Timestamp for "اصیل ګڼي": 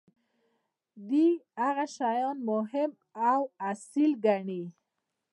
3.69-4.63